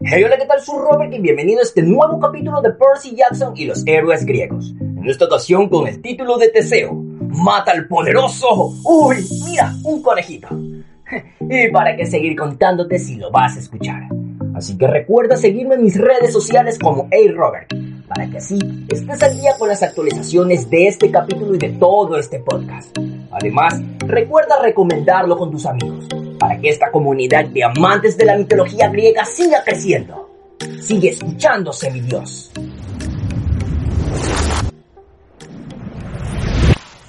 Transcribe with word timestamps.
Hey, 0.00 0.22
hola, 0.22 0.36
¿qué 0.36 0.44
tal? 0.44 0.60
Soy 0.60 0.78
Robert 0.78 1.10
y 1.10 1.18
bienvenido 1.18 1.60
a 1.60 1.62
este 1.62 1.80
nuevo 1.80 2.20
capítulo 2.20 2.60
de 2.60 2.72
Percy 2.72 3.16
Jackson 3.16 3.54
y 3.56 3.64
los 3.64 3.82
héroes 3.86 4.26
griegos. 4.26 4.74
En 4.78 5.08
esta 5.08 5.24
ocasión 5.24 5.70
con 5.70 5.86
el 5.88 6.02
título 6.02 6.36
de 6.36 6.50
Teseo. 6.50 6.92
¡Mata 6.92 7.72
al 7.72 7.88
poderoso! 7.88 8.74
¡Uy, 8.84 9.16
mira, 9.46 9.72
un 9.82 10.02
conejito! 10.02 10.48
¿Y 11.40 11.70
para 11.70 11.96
qué 11.96 12.04
seguir 12.04 12.36
contándote 12.36 12.98
si 12.98 13.16
lo 13.16 13.30
vas 13.30 13.56
a 13.56 13.60
escuchar? 13.60 14.02
Así 14.54 14.76
que 14.76 14.86
recuerda 14.86 15.38
seguirme 15.38 15.76
en 15.76 15.84
mis 15.84 15.96
redes 15.96 16.34
sociales 16.34 16.78
como 16.78 17.08
Hey 17.10 17.28
Robert, 17.28 17.72
para 18.08 18.28
que 18.28 18.36
así 18.36 18.58
estés 18.90 19.22
al 19.22 19.40
día 19.40 19.52
con 19.58 19.68
las 19.68 19.82
actualizaciones 19.82 20.68
de 20.68 20.88
este 20.88 21.10
capítulo 21.10 21.54
y 21.54 21.58
de 21.58 21.70
todo 21.70 22.18
este 22.18 22.40
podcast. 22.40 22.94
Además, 23.30 23.80
recuerda 24.00 24.60
recomendarlo 24.60 25.38
con 25.38 25.50
tus 25.50 25.64
amigos 25.64 26.06
para 26.38 26.58
que 26.60 26.68
esta 26.68 26.90
comunidad 26.90 27.46
de 27.46 27.64
amantes 27.64 28.16
de 28.16 28.24
la 28.24 28.36
mitología 28.36 28.88
griega 28.88 29.24
siga 29.24 29.62
creciendo. 29.64 30.30
Sigue 30.80 31.10
escuchándose, 31.10 31.90
mi 31.90 32.00
Dios. 32.00 32.52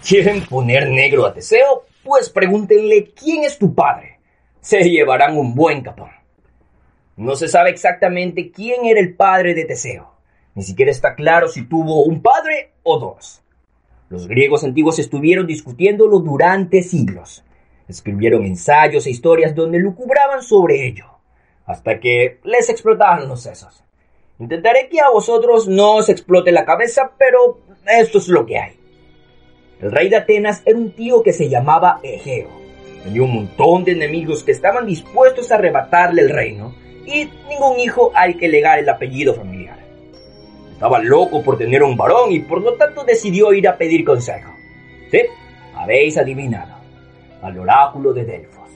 ¿Quieren 0.07 0.45
poner 0.45 0.89
negro 0.89 1.25
a 1.25 1.33
Teseo? 1.33 1.85
Pues 2.03 2.29
pregúntenle 2.29 3.11
quién 3.13 3.43
es 3.43 3.57
tu 3.57 3.75
padre. 3.75 4.19
Se 4.61 4.81
llevarán 4.89 5.37
un 5.37 5.53
buen 5.53 5.81
capón. 5.81 6.11
No 7.17 7.35
se 7.35 7.47
sabe 7.47 7.71
exactamente 7.71 8.51
quién 8.51 8.85
era 8.85 8.99
el 8.99 9.15
padre 9.15 9.53
de 9.53 9.65
Teseo. 9.65 10.13
Ni 10.55 10.63
siquiera 10.63 10.91
está 10.91 11.15
claro 11.15 11.47
si 11.47 11.63
tuvo 11.63 12.03
un 12.03 12.21
padre 12.21 12.71
o 12.83 12.99
dos. 12.99 13.41
Los 14.09 14.27
griegos 14.27 14.63
antiguos 14.63 14.97
estuvieron 14.99 15.45
discutiéndolo 15.45 16.19
durante 16.19 16.81
siglos. 16.83 17.43
Escribieron 17.87 18.45
ensayos 18.45 19.05
e 19.05 19.11
historias 19.11 19.55
donde 19.55 19.79
lucubraban 19.79 20.41
sobre 20.43 20.85
ello, 20.85 21.05
hasta 21.65 21.99
que 21.99 22.39
les 22.43 22.69
explotaron 22.69 23.29
los 23.29 23.43
sesos. 23.43 23.81
Intentaré 24.39 24.89
que 24.89 24.99
a 24.99 25.09
vosotros 25.09 25.69
no 25.69 25.95
os 25.95 26.09
explote 26.09 26.51
la 26.51 26.65
cabeza, 26.65 27.11
pero 27.17 27.59
esto 27.85 28.17
es 28.17 28.27
lo 28.27 28.45
que 28.45 28.59
hay. 28.59 28.73
El 29.79 29.91
rey 29.91 30.09
de 30.09 30.17
Atenas 30.17 30.63
era 30.65 30.77
un 30.77 30.91
tío 30.91 31.23
que 31.23 31.31
se 31.31 31.47
llamaba 31.47 31.99
Egeo. 32.03 32.49
Tenía 33.03 33.23
un 33.23 33.33
montón 33.33 33.85
de 33.85 33.93
enemigos 33.93 34.43
que 34.43 34.51
estaban 34.51 34.85
dispuestos 34.85 35.49
a 35.51 35.55
arrebatarle 35.55 36.23
el 36.23 36.29
reino 36.29 36.75
y 37.05 37.29
ningún 37.47 37.79
hijo 37.79 38.11
al 38.13 38.37
que 38.37 38.49
legar 38.49 38.79
el 38.79 38.89
apellido 38.89 39.33
familiar. 39.33 39.79
Estaba 40.73 40.99
loco 40.99 41.41
por 41.41 41.57
tener 41.57 41.83
un 41.83 41.95
varón 41.95 42.33
y 42.33 42.39
por 42.39 42.61
lo 42.61 42.73
tanto 42.73 43.05
decidió 43.05 43.53
ir 43.53 43.67
a 43.67 43.77
pedir 43.77 44.03
consejo. 44.03 44.53
¿Sí? 45.09 45.21
Habéis 45.73 46.17
adivinado 46.17 46.76
al 47.47 47.59
oráculo 47.59 48.13
de 48.13 48.25
Delfos. 48.25 48.69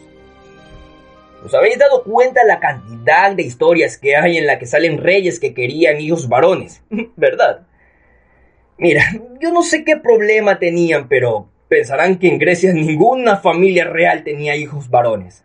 ¿Os 1.43 1.53
habéis 1.53 1.79
dado 1.79 2.03
cuenta 2.03 2.43
la 2.43 2.59
cantidad 2.59 3.35
de 3.35 3.43
historias 3.43 3.97
que 3.97 4.15
hay 4.15 4.37
en 4.37 4.45
la 4.45 4.59
que 4.59 4.67
salen 4.67 4.99
reyes 4.99 5.39
que 5.39 5.53
querían 5.53 5.99
hijos 5.99 6.29
varones? 6.29 6.83
¿Verdad? 7.15 7.65
Mira, 8.77 9.03
yo 9.39 9.51
no 9.51 9.63
sé 9.63 9.83
qué 9.83 9.97
problema 9.97 10.59
tenían, 10.59 11.07
pero 11.07 11.49
pensarán 11.67 12.19
que 12.19 12.27
en 12.27 12.37
Grecia 12.37 12.73
ninguna 12.73 13.37
familia 13.37 13.85
real 13.85 14.23
tenía 14.23 14.55
hijos 14.55 14.89
varones. 14.89 15.43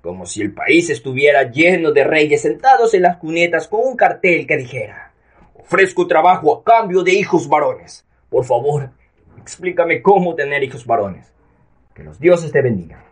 Como 0.00 0.24
si 0.24 0.40
el 0.40 0.54
país 0.54 0.88
estuviera 0.88 1.50
lleno 1.50 1.92
de 1.92 2.04
reyes 2.04 2.42
sentados 2.42 2.94
en 2.94 3.02
las 3.02 3.16
cunetas 3.16 3.68
con 3.68 3.80
un 3.84 3.96
cartel 3.96 4.46
que 4.46 4.56
dijera, 4.56 5.12
ofrezco 5.54 6.06
trabajo 6.06 6.54
a 6.54 6.64
cambio 6.64 7.02
de 7.02 7.12
hijos 7.12 7.48
varones. 7.48 8.06
Por 8.30 8.44
favor, 8.44 8.90
explícame 9.40 10.00
cómo 10.00 10.34
tener 10.34 10.62
hijos 10.62 10.86
varones. 10.86 11.32
Que 11.98 12.04
los 12.04 12.20
dioses 12.20 12.52
te 12.52 12.62
bendigan. 12.62 13.02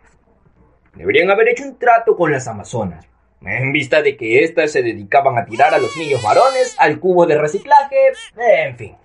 Deberían 0.95 1.29
haber 1.29 1.49
hecho 1.49 1.65
un 1.65 1.77
trato 1.77 2.15
con 2.15 2.31
las 2.31 2.47
amazonas, 2.47 3.05
en 3.41 3.73
vista 3.73 4.01
de 4.01 4.15
que 4.15 4.45
éstas 4.45 4.71
se 4.71 4.81
dedicaban 4.81 5.37
a 5.37 5.43
tirar 5.43 5.73
a 5.73 5.77
los 5.77 5.97
niños 5.97 6.23
varones 6.23 6.73
al 6.79 6.97
cubo 6.97 7.25
de 7.25 7.37
reciclaje, 7.37 8.13
en 8.37 8.77
fin. 8.77 8.95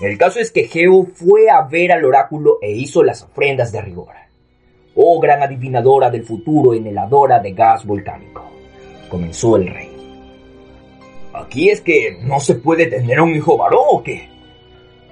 El 0.00 0.16
caso 0.16 0.40
es 0.40 0.50
que 0.50 0.68
Geo 0.68 1.04
fue 1.04 1.50
a 1.50 1.60
ver 1.68 1.92
al 1.92 2.02
oráculo 2.06 2.60
e 2.62 2.72
hizo 2.72 3.04
las 3.04 3.22
ofrendas 3.22 3.72
de 3.72 3.82
rigor. 3.82 4.14
Oh 4.94 5.20
gran 5.20 5.42
adivinadora 5.42 6.08
del 6.08 6.24
futuro 6.24 6.72
en 6.72 6.86
heladora 6.86 7.40
de 7.40 7.52
gas 7.52 7.84
volcánico, 7.84 8.50
comenzó 9.10 9.56
el 9.56 9.68
rey. 9.68 9.90
¿Aquí 11.34 11.68
es 11.68 11.82
que 11.82 12.16
no 12.22 12.40
se 12.40 12.54
puede 12.54 12.86
tener 12.86 13.20
un 13.20 13.34
hijo 13.34 13.58
varón 13.58 13.84
o 13.90 14.02
qué? 14.02 14.30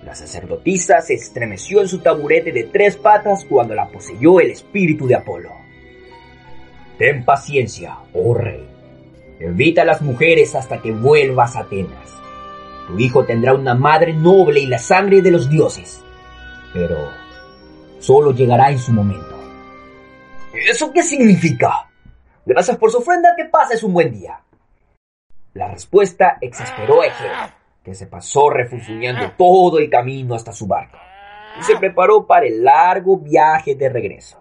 La 0.05 0.15
sacerdotisa 0.15 1.01
se 1.03 1.15
estremeció 1.15 1.83
en 1.83 1.89
su 1.89 1.99
taburete 1.99 2.53
de 2.53 2.65
tres 2.65 2.97
patas 2.97 3.45
cuando 3.45 3.75
la 3.75 3.89
poseyó 3.89 4.41
el 4.41 4.51
espíritu 4.51 5.07
de 5.07 5.15
Apolo. 5.15 5.51
Ten 6.99 7.25
paciencia, 7.25 7.99
oh 8.15 8.35
rey. 8.35 8.67
Evita 9.39 9.83
a 9.83 9.85
las 9.85 10.03
mujeres 10.03 10.55
hasta 10.55 10.81
que 10.81 10.93
vuelvas 10.93 11.57
a 11.57 11.61
Atenas. 11.61 12.11
Tu 12.87 12.99
hijo 12.99 13.25
tendrá 13.25 13.55
una 13.55 13.75
madre 13.75 14.13
noble 14.13 14.61
y 14.61 14.67
la 14.67 14.79
sangre 14.79 15.21
de 15.21 15.31
los 15.31 15.51
dioses. 15.51 16.03
Pero 16.73 17.11
solo 17.99 18.33
llegará 18.33 18.71
en 18.71 18.79
su 18.79 18.93
momento. 18.93 19.39
¿Eso 20.69 20.93
qué 20.93 21.03
significa? 21.03 21.89
Gracias 22.45 22.77
por 22.79 22.91
su 22.91 22.99
ofrenda, 22.99 23.35
que 23.37 23.45
pases 23.45 23.83
un 23.83 23.93
buen 23.93 24.13
día. 24.13 24.41
La 25.55 25.69
respuesta 25.69 26.39
exasperó 26.41 27.03
a 27.03 27.07
Egeo 27.07 27.60
que 27.85 27.95
se 27.95 28.07
pasó 28.07 28.51
refunfuñando 28.51 29.33
todo 29.39 29.79
el 29.79 29.89
camino 29.89 30.35
hasta 30.35 30.53
su 30.53 30.67
barco 30.67 30.99
y 31.59 31.63
se 31.63 31.77
preparó 31.77 32.27
para 32.27 32.47
el 32.47 32.63
largo 32.63 33.17
viaje 33.17 33.75
de 33.75 33.89
regreso. 33.89 34.39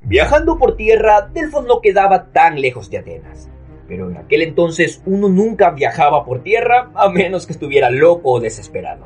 Viajando 0.00 0.58
por 0.58 0.76
tierra, 0.76 1.28
Delfos 1.32 1.64
no 1.64 1.80
quedaba 1.80 2.32
tan 2.32 2.60
lejos 2.60 2.90
de 2.90 2.98
Atenas, 2.98 3.50
pero 3.86 4.10
en 4.10 4.16
aquel 4.16 4.42
entonces 4.42 5.02
uno 5.06 5.28
nunca 5.28 5.70
viajaba 5.70 6.24
por 6.24 6.42
tierra 6.42 6.90
a 6.94 7.08
menos 7.08 7.46
que 7.46 7.52
estuviera 7.52 7.90
loco 7.90 8.32
o 8.32 8.40
desesperado. 8.40 9.04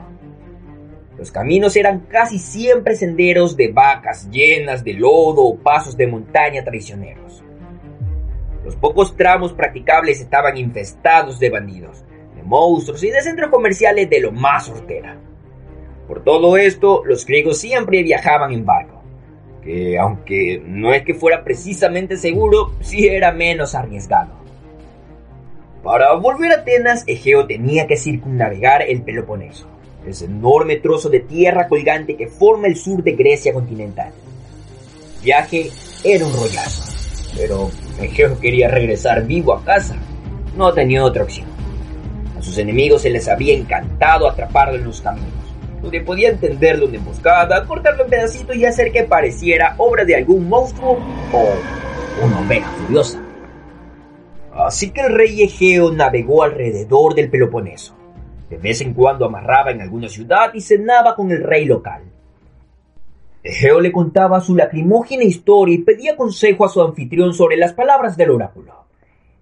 Los 1.19 1.31
caminos 1.31 1.77
eran 1.77 2.01
casi 2.01 2.39
siempre 2.39 2.95
senderos 2.95 3.57
de 3.57 3.73
vacas 3.73 4.31
llenas 4.31 4.85
de 4.85 4.95
lodo 4.95 5.45
o 5.45 5.57
pasos 5.57 5.97
de 5.97 6.07
montaña 6.07 6.63
traicioneros. 6.63 7.43
Los 8.65 8.77
pocos 8.77 9.17
tramos 9.17 9.53
practicables 9.53 10.21
estaban 10.21 10.57
infestados 10.57 11.39
de 11.39 11.51
bandidos, 11.51 12.05
monstruos 12.47 13.03
y 13.03 13.11
de 13.11 13.21
centros 13.21 13.51
comerciales 13.51 14.09
de 14.09 14.21
lo 14.21 14.33
más 14.33 14.69
hortera. 14.69 15.19
Por 16.07 16.23
todo 16.23 16.57
esto, 16.57 17.03
los 17.05 17.27
griegos 17.27 17.59
siempre 17.59 18.03
viajaban 18.03 18.53
en 18.53 18.65
barco, 18.65 19.03
que 19.63 19.99
aunque 19.99 20.63
no 20.65 20.95
es 20.95 21.03
que 21.03 21.15
fuera 21.15 21.43
precisamente 21.43 22.17
seguro, 22.17 22.73
sí 22.81 23.09
era 23.09 23.33
menos 23.33 23.75
arriesgado. 23.75 24.33
Para 25.83 26.15
volver 26.15 26.53
a 26.53 26.55
Atenas, 26.57 27.05
Egeo 27.07 27.47
tenía 27.47 27.87
que 27.87 27.97
circunnavegar 27.97 28.83
el 28.83 29.03
Peloponeso, 29.03 29.67
ese 30.07 30.27
enorme 30.27 30.77
trozo 30.77 31.09
de 31.09 31.21
tierra 31.21 31.69
colgante 31.69 32.17
que 32.17 32.29
forma 32.29 32.69
el 32.69 32.77
sur 32.77 33.03
de 33.03 33.13
Grecia 33.13 33.53
continental. 33.53 34.13
El 35.19 35.25
viaje 35.25 35.71
era 36.05 36.25
un 36.25 36.33
rollazo, 36.33 36.85
pero 37.37 37.71
Egeo 38.01 38.39
quería 38.39 38.69
regresar 38.69 39.27
vivo 39.27 39.53
a 39.53 39.65
casa. 39.65 39.97
No 40.57 40.73
tenía 40.73 41.05
otra 41.05 41.25
opción 41.25 41.56
sus 42.47 42.59
enemigos 42.59 43.03
se 43.03 43.11
les 43.11 43.27
había 43.27 43.55
encantado 43.55 44.29
atraparlo 44.29 44.77
en 44.77 44.85
los 44.85 45.01
caminos, 45.01 45.33
donde 45.83 46.01
podían 46.01 46.39
tenderlo 46.39 46.87
una 46.87 46.99
emboscada, 46.99 47.67
cortarlo 47.67 48.05
en 48.05 48.11
pedacitos 48.11 48.55
y 48.55 48.65
hacer 48.65 48.93
que 48.93 49.03
pareciera 49.03 49.75
obra 49.79 50.05
de 50.05 50.15
algún 50.15 50.49
monstruo 50.49 50.97
o 51.33 52.25
una 52.25 52.41
oveja 52.41 52.71
furiosa. 52.71 53.21
Así 54.55 54.91
que 54.91 55.01
el 55.01 55.15
rey 55.15 55.43
Egeo 55.43 55.91
navegó 55.91 56.45
alrededor 56.45 57.17
del 57.17 57.31
Peloponeso. 57.31 57.97
De 58.49 58.59
vez 58.59 58.81
en 58.81 58.95
cuando 58.95 59.27
amarraba 59.27 59.73
en 59.73 59.81
alguna 59.81 60.09
ciudad 60.09 60.55
y 60.55 60.61
cenaba 60.61 61.17
con 61.17 61.33
el 61.33 61.43
rey 61.43 61.65
local. 61.65 62.05
Egeo 63.43 63.81
le 63.81 63.91
contaba 63.91 64.41
su 64.41 64.55
lacrimógena 64.55 65.25
historia 65.25 65.75
y 65.75 65.79
pedía 65.79 66.17
consejo 66.17 66.65
a 66.65 66.69
su 66.69 66.81
anfitrión 66.81 67.35
sobre 67.35 67.57
las 67.57 67.73
palabras 67.73 68.17
del 68.17 68.31
oráculo. 68.31 68.73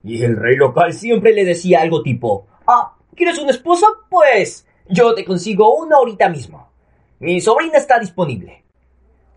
Y 0.03 0.23
el 0.23 0.39
rey 0.39 0.56
local 0.56 0.95
siempre 0.95 1.35
le 1.35 1.45
decía 1.45 1.83
algo 1.83 2.03
tipo, 2.03 2.47
Ah, 2.67 2.94
¿quieres 3.14 3.38
una 3.38 3.50
esposa? 3.50 3.87
Pues 4.08 4.66
yo 4.88 5.14
te 5.14 5.25
consigo 5.25 5.75
una 5.76 5.96
ahorita 5.96 6.28
mismo. 6.28 6.69
Mi 7.20 7.40
sobrina 7.40 7.78
está 7.78 7.99
disponible. 7.99 8.64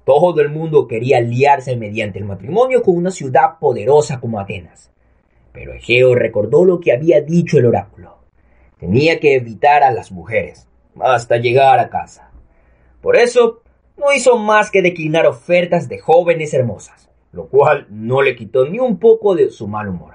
Todo 0.03 0.39
el 0.41 0.49
mundo 0.49 0.87
quería 0.87 1.19
liarse 1.19 1.75
mediante 1.75 2.19
el 2.19 2.25
matrimonio 2.25 2.81
con 2.81 2.95
una 2.95 3.11
ciudad 3.11 3.59
poderosa 3.59 4.19
como 4.19 4.39
Atenas, 4.39 4.91
Pero 5.51 5.73
Egeo 5.73 6.15
recordó 6.15 6.63
lo 6.63 6.79
que 6.79 6.93
había 6.93 7.21
dicho 7.21 7.57
el 7.57 7.65
oráculo. 7.65 8.17
Tenía 8.79 9.19
que 9.19 9.35
evitar 9.35 9.83
a 9.83 9.91
las 9.91 10.11
mujeres 10.11 10.67
hasta 10.99 11.37
llegar 11.37 11.79
a 11.79 11.89
casa. 11.89 12.31
Por 13.01 13.17
eso 13.17 13.61
no 13.97 14.13
hizo 14.13 14.37
más 14.37 14.71
que 14.71 14.81
declinar 14.81 15.25
ofertas 15.25 15.89
de 15.89 15.99
jóvenes 15.99 16.53
hermosas, 16.53 17.09
lo 17.31 17.47
cual 17.47 17.87
no 17.89 18.21
le 18.21 18.35
quitó 18.35 18.65
ni 18.67 18.79
un 18.79 18.99
poco 18.99 19.35
de 19.35 19.49
su 19.49 19.67
mal 19.67 19.89
humor. 19.89 20.13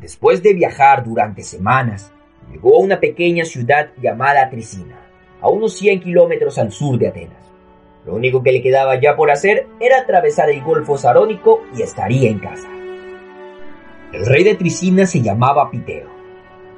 Después 0.00 0.42
de 0.42 0.54
viajar 0.54 1.04
durante 1.04 1.42
semanas, 1.42 2.12
llegó 2.50 2.76
a 2.76 2.80
una 2.80 3.00
pequeña 3.00 3.44
ciudad 3.44 3.90
llamada 4.00 4.50
Tricina, 4.50 4.98
a 5.40 5.48
unos 5.48 5.74
100 5.74 6.00
kilómetros 6.00 6.58
al 6.58 6.72
sur 6.72 6.98
de 6.98 7.08
Atenas. 7.08 7.44
Lo 8.04 8.14
único 8.14 8.42
que 8.42 8.52
le 8.52 8.60
quedaba 8.60 9.00
ya 9.00 9.16
por 9.16 9.30
hacer 9.30 9.66
era 9.80 10.00
atravesar 10.00 10.50
el 10.50 10.62
Golfo 10.62 10.98
Sarónico 10.98 11.62
y 11.76 11.82
estaría 11.82 12.28
en 12.28 12.38
casa. 12.38 12.68
El 14.12 14.26
rey 14.26 14.44
de 14.44 14.56
Tricina 14.56 15.06
se 15.06 15.22
llamaba 15.22 15.70
Piteo. 15.70 16.08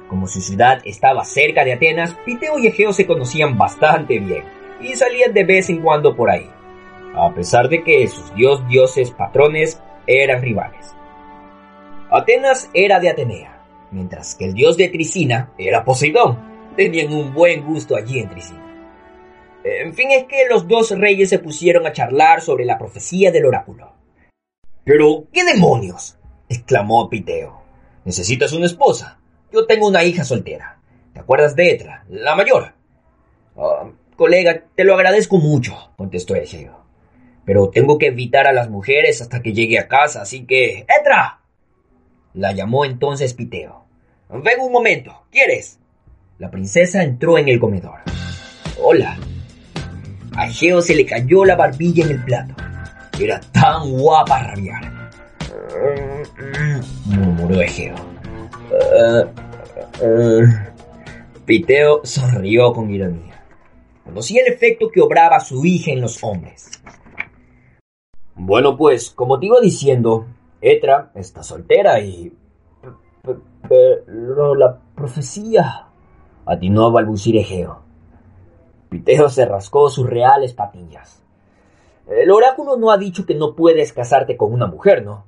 Como 0.07 0.27
su 0.27 0.39
ciudad 0.39 0.79
estaba 0.85 1.25
cerca 1.25 1.65
de 1.65 1.73
Atenas, 1.73 2.15
Piteo 2.25 2.59
y 2.59 2.67
Egeo 2.67 2.93
se 2.93 3.05
conocían 3.05 3.57
bastante 3.57 4.19
bien 4.19 4.43
y 4.79 4.95
salían 4.95 5.33
de 5.33 5.43
vez 5.43 5.69
en 5.69 5.81
cuando 5.81 6.15
por 6.15 6.29
ahí, 6.29 6.49
a 7.13 7.33
pesar 7.33 7.67
de 7.67 7.83
que 7.83 8.07
sus 8.07 8.33
dios 8.35 8.65
dioses 8.69 9.11
patrones 9.11 9.81
eran 10.05 10.41
rivales. 10.41 10.95
Atenas 12.09 12.69
era 12.73 13.01
de 13.01 13.09
Atenea, 13.09 13.61
mientras 13.91 14.35
que 14.35 14.45
el 14.45 14.53
dios 14.53 14.77
de 14.77 14.87
Tricina 14.87 15.51
era 15.57 15.83
Poseidón. 15.83 16.39
Tenían 16.77 17.11
un 17.11 17.33
buen 17.33 17.65
gusto 17.65 17.97
allí 17.97 18.19
en 18.19 18.29
Tricina. 18.29 18.63
En 19.63 19.93
fin, 19.93 20.11
es 20.11 20.23
que 20.23 20.47
los 20.49 20.67
dos 20.67 20.91
reyes 20.97 21.29
se 21.29 21.39
pusieron 21.39 21.85
a 21.85 21.91
charlar 21.91 22.41
sobre 22.41 22.63
la 22.63 22.77
profecía 22.77 23.31
del 23.31 23.45
oráculo. 23.45 23.91
Pero, 24.85 25.25
¿qué 25.33 25.43
demonios? 25.43 26.17
exclamó 26.47 27.09
Piteo. 27.09 27.61
¿Necesitas 28.05 28.53
una 28.53 28.67
esposa? 28.67 29.19
Yo 29.51 29.65
tengo 29.65 29.87
una 29.87 30.05
hija 30.05 30.23
soltera. 30.23 30.79
¿Te 31.13 31.19
acuerdas 31.19 31.57
de 31.57 31.71
Etra, 31.71 32.05
la 32.07 32.35
mayor? 32.35 32.73
Ah, 33.57 33.89
colega, 34.15 34.63
te 34.75 34.85
lo 34.85 34.93
agradezco 34.93 35.39
mucho, 35.39 35.91
contestó 35.97 36.35
Egeo. 36.35 36.85
Pero 37.43 37.69
tengo 37.69 37.97
que 37.97 38.07
evitar 38.07 38.47
a 38.47 38.53
las 38.53 38.69
mujeres 38.69 39.21
hasta 39.21 39.41
que 39.41 39.51
llegue 39.51 39.77
a 39.77 39.89
casa, 39.89 40.21
así 40.21 40.45
que... 40.45 40.85
¡Etra! 41.01 41.41
La 42.37 42.51
llamó 42.51 42.85
entonces 42.85 43.33
Piteo. 43.33 43.85
Ven 44.29 44.59
un 44.61 44.71
momento, 44.71 45.23
¿quieres? 45.31 45.79
La 46.37 46.51
princesa 46.51 47.01
entró 47.01 47.39
en 47.39 47.49
el 47.49 47.59
comedor. 47.59 47.97
Hola. 48.79 49.17
A 50.35 50.45
Egeo 50.45 50.83
se 50.83 50.93
le 50.93 51.03
cayó 51.03 51.45
la 51.45 51.55
barbilla 51.55 52.05
en 52.05 52.11
el 52.11 52.23
plato. 52.23 52.53
Era 53.19 53.39
tan 53.39 53.91
guapa 53.91 54.37
a 54.37 54.43
rabiar. 54.49 55.09
murmuró 57.05 57.59
Egeo. 57.59 57.95
Piteo 61.43 62.01
sonrió 62.03 62.71
con 62.71 62.91
ironía. 62.91 63.43
Conocía 64.03 64.43
el 64.45 64.53
efecto 64.53 64.89
que 64.93 65.01
obraba 65.01 65.39
su 65.39 65.65
hija 65.65 65.89
en 65.89 66.01
los 66.01 66.23
hombres. 66.23 66.69
Bueno, 68.35 68.77
pues, 68.77 69.09
como 69.09 69.39
te 69.39 69.47
iba 69.47 69.59
diciendo, 69.59 70.27
Etra 70.61 71.11
está 71.15 71.43
soltera 71.43 71.99
y... 71.99 72.33
Pero 73.67 74.55
la 74.55 74.79
profecía... 74.95 75.83
Atinó 76.49 76.85
a 76.85 76.91
balbucir 76.91 77.35
Egeo. 77.35 77.81
Piteo 78.87 79.27
se 79.27 79.45
rascó 79.45 79.89
sus 79.89 80.09
reales 80.09 80.53
patillas. 80.53 81.21
El 82.07 82.31
oráculo 82.31 82.77
no 82.77 82.89
ha 82.89 82.97
dicho 82.97 83.25
que 83.25 83.35
no 83.35 83.53
puedes 83.53 83.91
casarte 83.91 84.37
con 84.37 84.53
una 84.53 84.65
mujer, 84.65 85.03
¿no? 85.03 85.25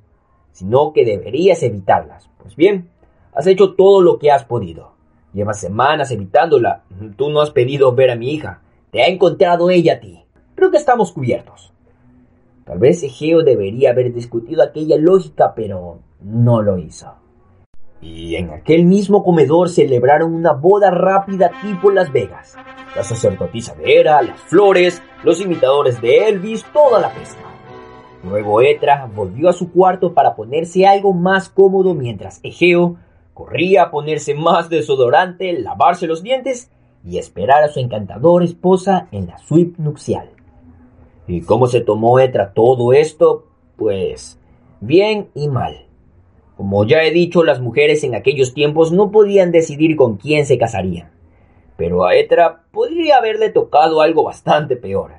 Sino 0.53 0.93
que 0.93 1.03
deberías 1.03 1.61
evitarlas. 1.61 2.29
Pues 2.41 2.55
bien, 2.55 2.89
has 3.33 3.47
hecho 3.47 3.73
todo 3.75 4.01
lo 4.01 4.17
que 4.17 4.31
has 4.31 4.45
podido. 4.45 4.93
Llevas 5.33 5.59
semanas 5.59 6.09
evitándola. 6.11 6.83
Tú 7.17 7.29
no 7.29 7.41
has 7.41 7.51
pedido 7.51 7.93
ver 7.93 8.11
a 8.11 8.15
mi 8.15 8.31
hija. 8.31 8.61
Te 8.91 9.03
ha 9.03 9.07
encontrado 9.07 9.69
ella 9.69 9.95
a 9.95 9.99
ti. 9.99 10.23
Creo 10.55 10.71
que 10.71 10.77
estamos 10.77 11.11
cubiertos. 11.11 11.73
Tal 12.69 12.77
vez 12.77 13.01
Egeo 13.01 13.41
debería 13.41 13.89
haber 13.89 14.13
discutido 14.13 14.61
aquella 14.61 14.95
lógica, 14.95 15.53
pero 15.55 16.01
no 16.21 16.61
lo 16.61 16.77
hizo. 16.77 17.15
Y 17.99 18.35
en 18.35 18.51
aquel 18.51 18.85
mismo 18.85 19.23
comedor 19.23 19.69
celebraron 19.69 20.35
una 20.35 20.53
boda 20.53 20.91
rápida 20.91 21.49
tipo 21.63 21.89
Las 21.89 22.13
Vegas. 22.13 22.55
La 22.95 23.03
sacerdotisa 23.03 23.73
de 23.73 23.91
Hera, 23.91 24.21
las 24.21 24.39
flores, 24.41 25.01
los 25.23 25.41
imitadores 25.41 25.99
de 25.99 26.27
Elvis, 26.27 26.63
toda 26.71 26.99
la 26.99 27.09
pesca. 27.09 27.41
Luego 28.23 28.61
Etra 28.61 29.09
volvió 29.15 29.49
a 29.49 29.53
su 29.53 29.71
cuarto 29.71 30.13
para 30.13 30.35
ponerse 30.35 30.85
algo 30.85 31.11
más 31.11 31.49
cómodo 31.49 31.95
mientras 31.95 32.39
Egeo 32.43 32.97
corría 33.33 33.85
a 33.85 33.89
ponerse 33.89 34.35
más 34.35 34.69
desodorante, 34.69 35.59
lavarse 35.59 36.05
los 36.05 36.21
dientes 36.21 36.69
y 37.03 37.17
esperar 37.17 37.63
a 37.63 37.69
su 37.69 37.79
encantadora 37.79 38.45
esposa 38.45 39.07
en 39.11 39.25
la 39.25 39.39
suite 39.39 39.81
nupcial. 39.81 40.29
¿Y 41.29 41.41
cómo 41.41 41.67
se 41.67 41.81
tomó 41.81 42.19
Etra 42.19 42.53
todo 42.53 42.91
esto? 42.91 43.45
Pues 43.75 44.39
bien 44.81 45.29
y 45.35 45.47
mal. 45.47 45.85
Como 46.57 46.85
ya 46.85 47.03
he 47.03 47.11
dicho, 47.11 47.43
las 47.43 47.61
mujeres 47.61 48.03
en 48.03 48.15
aquellos 48.15 48.55
tiempos 48.55 48.91
no 48.91 49.11
podían 49.11 49.51
decidir 49.51 49.95
con 49.95 50.17
quién 50.17 50.47
se 50.47 50.57
casarían. 50.57 51.11
Pero 51.77 52.03
a 52.03 52.15
Etra 52.15 52.63
podría 52.71 53.17
haberle 53.17 53.51
tocado 53.51 54.01
algo 54.01 54.23
bastante 54.23 54.75
peor. 54.75 55.11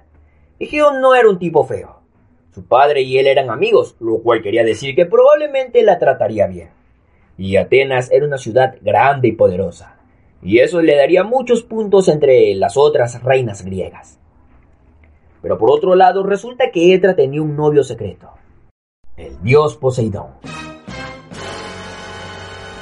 Egeo 0.59 0.99
no 0.99 1.15
era 1.15 1.31
un 1.31 1.39
tipo 1.39 1.62
feo. 1.65 2.01
Su 2.53 2.65
padre 2.65 3.03
y 3.03 3.17
él 3.19 3.29
eran 3.29 3.49
amigos, 3.49 3.95
lo 4.01 4.19
cual 4.19 4.43
quería 4.43 4.65
decir 4.65 4.97
que 4.97 5.06
probablemente 5.06 5.85
la 5.85 6.01
trataría 6.01 6.49
bien. 6.49 6.71
Y 7.39 7.55
Atenas 7.55 8.11
era 8.11 8.27
una 8.27 8.37
ciudad 8.37 8.75
grande 8.83 9.29
y 9.29 9.33
poderosa, 9.33 9.97
y 10.43 10.59
eso 10.59 10.83
le 10.83 10.97
daría 10.97 11.23
muchos 11.23 11.63
puntos 11.63 12.09
entre 12.09 12.53
las 12.56 12.77
otras 12.77 13.23
reinas 13.23 13.65
griegas. 13.65 14.19
Pero 15.43 15.59
por 15.59 15.71
otro 15.71 15.95
lado, 15.95 16.23
resulta 16.23 16.71
que 16.71 16.95
Etra 16.95 17.15
tenía 17.15 17.43
un 17.43 17.57
novio 17.57 17.83
secreto, 17.83 18.31
el 19.17 19.41
dios 19.43 19.77
Poseidón. 19.77 20.29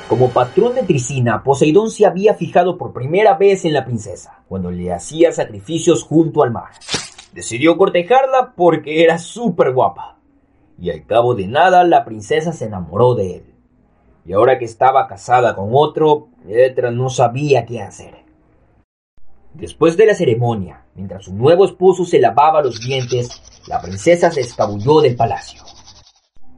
Como 0.09 0.31
patrón 0.31 0.75
de 0.75 0.85
Tricina, 0.85 1.43
Poseidón 1.45 1.91
se 1.91 2.07
había 2.07 2.33
fijado 2.35 2.79
por 2.79 2.95
primera 2.95 3.35
vez 3.35 3.67
en 3.67 3.75
la 3.75 3.85
princesa, 3.85 4.43
cuando 4.49 4.71
le 4.71 4.91
hacía 4.91 5.33
sacrificios 5.33 6.03
junto 6.03 6.43
al 6.43 6.51
mar. 6.51 6.71
Decidió 7.35 7.77
cortejarla 7.77 8.55
porque 8.57 9.05
era 9.05 9.19
súper 9.19 9.73
guapa. 9.73 10.19
Y 10.81 10.91
al 10.91 11.05
cabo 11.05 11.35
de 11.35 11.47
nada, 11.47 11.85
la 11.85 12.07
princesa 12.07 12.53
se 12.53 12.65
enamoró 12.65 13.15
de 13.15 13.37
él. 13.37 13.55
Y 14.25 14.33
ahora 14.33 14.59
que 14.59 14.65
estaba 14.65 15.07
casada 15.07 15.55
con 15.55 15.71
otro, 15.73 16.29
Etra 16.49 16.91
no 16.91 17.11
sabía 17.11 17.67
qué 17.67 17.83
hacer. 17.83 18.25
Después 19.53 19.97
de 19.97 20.07
la 20.07 20.15
ceremonia, 20.15 20.85
mientras 20.99 21.26
su 21.26 21.33
nuevo 21.33 21.64
esposo 21.64 22.05
se 22.05 22.19
lavaba 22.19 22.61
los 22.61 22.81
dientes, 22.81 23.31
la 23.69 23.81
princesa 23.81 24.33
se 24.33 24.40
escabulló 24.40 25.00
del 25.00 25.14
palacio. 25.14 25.62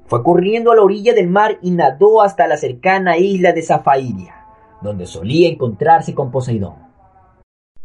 Fue 0.06 0.22
corriendo 0.24 0.72
a 0.72 0.76
la 0.76 0.82
orilla 0.82 1.12
del 1.12 1.28
mar 1.28 1.58
y 1.60 1.70
nadó 1.70 2.22
hasta 2.22 2.46
la 2.46 2.56
cercana 2.56 3.18
isla 3.18 3.52
de 3.52 3.62
Zafairia, 3.62 4.46
donde 4.80 5.06
solía 5.06 5.46
encontrarse 5.46 6.14
con 6.14 6.30
Poseidón. 6.30 6.74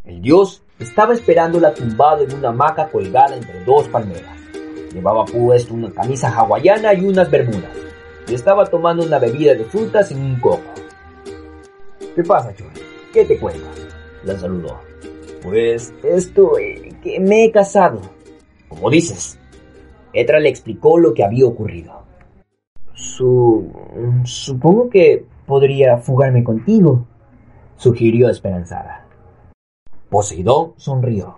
El 0.06 0.22
dios 0.22 0.64
estaba 0.80 1.14
esperándola 1.14 1.74
tumbado 1.74 2.24
en 2.24 2.34
una 2.34 2.50
hamaca 2.50 2.88
colgada 2.88 3.36
entre 3.36 3.62
dos 3.66 3.90
palmeras. 3.90 4.40
Llevaba 4.94 5.26
puesto 5.26 5.74
una 5.74 5.92
camisa 5.92 6.30
hawaiana 6.30 6.94
y 6.94 7.04
unas 7.04 7.30
bermudas, 7.30 7.76
y 8.30 8.34
estaba 8.34 8.66
tomando 8.66 9.04
una 9.04 9.20
bebida 9.20 9.54
de 9.56 9.66
frutas 9.66 10.10
en 10.12 10.24
un 10.24 10.40
coco. 10.40 10.72
¿Qué 12.16 12.24
pasa, 12.24 12.56
Choi? 12.56 12.70
¿Qué 13.12 13.26
te 13.26 13.38
cuentas? 13.38 13.88
La 14.24 14.40
saludó. 14.40 14.95
Pues 15.46 15.94
esto, 16.04 16.58
eh, 16.58 16.90
que 17.04 17.20
me 17.20 17.46
he 17.46 17.52
casado. 17.52 18.02
Como 18.68 18.90
dices. 18.90 19.40
Etra 20.12 20.40
le 20.40 20.50
explicó 20.50 20.98
lo 20.98 21.14
que 21.14 21.24
había 21.24 21.46
ocurrido. 21.46 22.04
Su... 22.94 23.72
supongo 24.24 24.90
que 24.90 25.26
podría 25.46 25.98
fugarme 25.98 26.44
contigo, 26.44 27.06
sugirió 27.76 28.28
esperanzada. 28.30 29.06
Poseidón 30.10 30.74
sonrió. 30.78 31.38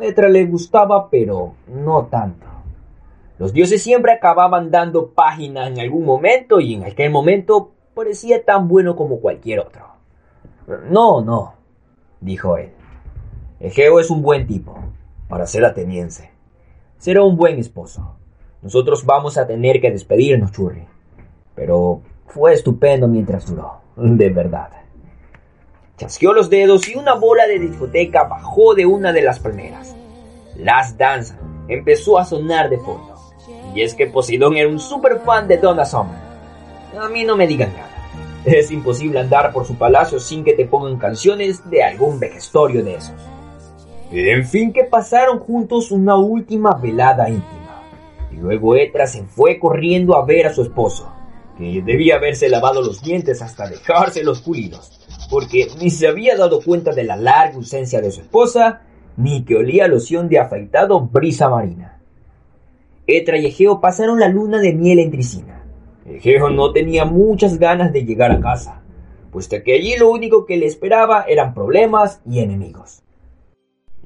Etra 0.00 0.28
le 0.28 0.44
gustaba, 0.44 1.08
pero 1.08 1.54
no 1.66 2.06
tanto. 2.06 2.46
Los 3.38 3.54
dioses 3.54 3.82
siempre 3.82 4.12
acababan 4.12 4.70
dando 4.70 5.12
página 5.12 5.66
en 5.66 5.80
algún 5.80 6.04
momento 6.04 6.60
y 6.60 6.74
en 6.74 6.84
aquel 6.84 7.10
momento 7.10 7.70
parecía 7.94 8.44
tan 8.44 8.68
bueno 8.68 8.96
como 8.96 9.20
cualquier 9.20 9.60
otro. 9.60 9.86
No, 10.90 11.22
no, 11.22 11.54
dijo 12.20 12.58
él. 12.58 12.75
Egeo 13.66 13.98
es 13.98 14.10
un 14.10 14.22
buen 14.22 14.46
tipo, 14.46 14.78
para 15.28 15.44
ser 15.44 15.64
ateniense. 15.64 16.30
Será 16.98 17.24
un 17.24 17.36
buen 17.36 17.58
esposo. 17.58 18.16
Nosotros 18.62 19.04
vamos 19.04 19.36
a 19.38 19.46
tener 19.48 19.80
que 19.80 19.90
despedirnos, 19.90 20.52
Churri. 20.52 20.84
Pero 21.56 22.00
fue 22.28 22.54
estupendo 22.54 23.08
mientras 23.08 23.44
duró, 23.44 23.80
de 23.96 24.30
verdad. 24.30 24.68
Chasqueó 25.96 26.32
los 26.32 26.48
dedos 26.48 26.86
y 26.88 26.94
una 26.94 27.14
bola 27.14 27.48
de 27.48 27.58
discoteca 27.58 28.22
bajó 28.22 28.76
de 28.76 28.86
una 28.86 29.12
de 29.12 29.22
las 29.22 29.40
palmeras. 29.40 29.96
Last 30.54 30.96
Dance 30.96 31.34
empezó 31.66 32.20
a 32.20 32.24
sonar 32.24 32.70
de 32.70 32.78
fondo. 32.78 33.16
Y 33.74 33.82
es 33.82 33.96
que 33.96 34.06
Poseidón 34.06 34.56
era 34.56 34.68
un 34.68 34.78
super 34.78 35.18
fan 35.24 35.48
de 35.48 35.58
Donna 35.58 35.84
Summer. 35.84 36.20
a 36.96 37.08
mí 37.08 37.24
no 37.24 37.36
me 37.36 37.48
digan 37.48 37.72
nada. 37.72 37.90
Es 38.44 38.70
imposible 38.70 39.18
andar 39.18 39.52
por 39.52 39.66
su 39.66 39.74
palacio 39.74 40.20
sin 40.20 40.44
que 40.44 40.52
te 40.52 40.66
pongan 40.66 40.98
canciones 40.98 41.68
de 41.68 41.82
algún 41.82 42.20
vejestorio 42.20 42.84
de 42.84 42.94
esos. 42.94 43.35
En 44.10 44.46
fin, 44.46 44.72
que 44.72 44.84
pasaron 44.84 45.40
juntos 45.40 45.90
una 45.90 46.16
última 46.16 46.74
velada 46.74 47.28
íntima. 47.28 47.82
Y 48.30 48.36
luego 48.36 48.76
Etra 48.76 49.06
se 49.06 49.24
fue 49.24 49.58
corriendo 49.58 50.16
a 50.16 50.24
ver 50.24 50.46
a 50.46 50.54
su 50.54 50.62
esposo, 50.62 51.12
que 51.58 51.82
debía 51.82 52.16
haberse 52.16 52.48
lavado 52.48 52.82
los 52.82 53.02
dientes 53.02 53.42
hasta 53.42 53.68
dejarse 53.68 54.22
los 54.22 54.42
pulidos, 54.42 55.00
porque 55.30 55.66
ni 55.80 55.90
se 55.90 56.06
había 56.06 56.36
dado 56.36 56.60
cuenta 56.62 56.92
de 56.92 57.04
la 57.04 57.16
larga 57.16 57.56
ausencia 57.56 58.00
de 58.00 58.12
su 58.12 58.20
esposa, 58.20 58.82
ni 59.16 59.44
que 59.44 59.56
olía 59.56 59.88
loción 59.88 60.28
de 60.28 60.38
afeitado 60.38 61.00
brisa 61.00 61.48
marina. 61.48 61.98
Etra 63.08 63.38
y 63.38 63.46
Egeo 63.46 63.80
pasaron 63.80 64.20
la 64.20 64.28
luna 64.28 64.58
de 64.58 64.72
miel 64.72 65.00
en 65.00 65.10
Tricina. 65.10 65.64
Egeo 66.04 66.50
no 66.50 66.72
tenía 66.72 67.04
muchas 67.04 67.58
ganas 67.58 67.92
de 67.92 68.04
llegar 68.04 68.30
a 68.30 68.40
casa, 68.40 68.82
puesto 69.32 69.56
que 69.64 69.74
allí 69.74 69.96
lo 69.96 70.10
único 70.10 70.46
que 70.46 70.56
le 70.56 70.66
esperaba 70.66 71.24
eran 71.26 71.54
problemas 71.54 72.20
y 72.24 72.40
enemigos. 72.40 73.02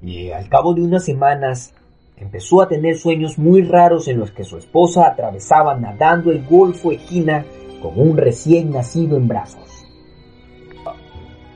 Y 0.02 0.30
al 0.30 0.49
cabo 0.49 0.75
de 0.75 0.83
unas 0.83 1.04
semanas 1.04 1.75
empezó 2.16 2.62
a 2.62 2.69
tener 2.69 2.97
sueños 2.97 3.38
muy 3.38 3.62
raros 3.62 4.09
en 4.09 4.19
los 4.19 4.30
que 4.30 4.45
su 4.45 4.57
esposa 4.57 5.07
atravesaba 5.07 5.76
nadando 5.76 6.30
el 6.30 6.45
Golfo 6.47 6.92
Equina 6.92 7.45
con 7.83 7.99
un 7.99 8.16
recién 8.16 8.71
nacido 8.71 9.16
en 9.16 9.28
brazos. 9.28 9.87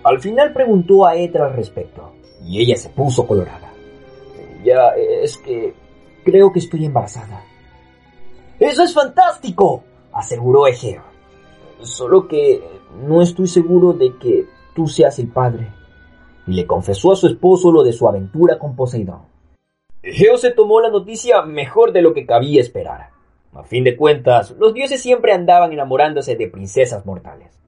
Al 0.03 0.21
final 0.21 0.53
preguntó 0.53 1.07
a 1.07 1.17
Etra 1.17 1.47
al 1.47 1.55
respecto, 1.55 2.13
y 2.45 2.61
ella 2.61 2.77
se 2.77 2.91
puso 2.91 3.27
colorada. 3.27 3.73
Ya, 4.63 4.89
es 5.23 5.39
que 5.39 5.75
creo 6.25 6.53
que 6.53 6.59
estoy 6.59 6.85
embarazada. 6.85 7.43
¡Eso 8.59 8.83
es 8.83 8.93
fantástico! 8.93 9.85
aseguró 10.13 10.67
Egeo. 10.67 11.03
Solo 11.81 12.29
que 12.29 12.63
no 13.07 13.21
estoy 13.21 13.49
seguro 13.49 13.93
de 13.93 14.17
que 14.19 14.47
tú 14.75 14.87
seas 14.87 15.19
el 15.19 15.29
padre 15.29 15.69
y 16.47 16.53
le 16.53 16.67
confesó 16.67 17.13
a 17.13 17.17
su 17.17 17.27
esposo 17.27 17.73
lo 17.73 17.83
de 17.83 17.93
su 17.93 18.09
aventura 18.09 18.59
con 18.59 18.77
Poseidón. 18.77 19.23
Egeo 20.03 20.37
se 20.37 20.51
tomó 20.51 20.81
la 20.81 20.91
noticia 20.91 21.43
mejor 21.43 21.93
de 21.93 22.03
lo 22.03 22.13
que 22.13 22.27
cabía 22.27 22.61
esperar. 22.61 23.11
A 23.55 23.63
fin 23.63 23.85
de 23.85 23.97
cuentas, 23.97 24.51
los 24.59 24.75
dioses 24.75 25.01
siempre 25.01 25.33
andaban 25.33 25.73
enamorándose 25.73 26.37
de 26.37 26.49
princesas 26.49 27.07
mortales. 27.07 27.59